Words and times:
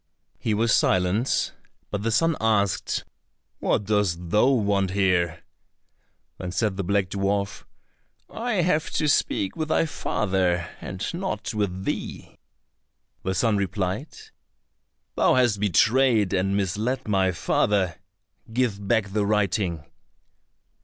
He 0.39 0.55
was 0.55 0.73
silent, 0.73 1.53
but 1.91 2.01
the 2.01 2.09
son 2.09 2.35
asked, 2.41 3.03
"What 3.59 3.83
dost 3.85 4.31
thou 4.31 4.47
want 4.47 4.89
here?" 4.89 5.43
Then 6.39 6.51
said 6.51 6.75
the 6.75 6.83
black 6.83 7.09
dwarf, 7.11 7.65
"I 8.27 8.63
have 8.63 8.89
to 8.93 9.07
speak 9.07 9.55
with 9.55 9.67
thy 9.69 9.85
father, 9.85 10.67
and 10.81 11.07
not 11.13 11.53
with 11.53 11.85
thee." 11.85 12.39
The 13.21 13.35
son 13.35 13.57
replied, 13.57 14.11
"Thou 15.15 15.35
hast 15.35 15.59
betrayed 15.59 16.33
and 16.33 16.57
misled 16.57 17.07
my 17.07 17.31
father, 17.31 17.99
give 18.51 18.87
back 18.87 19.09
the 19.13 19.23
writing." 19.27 19.85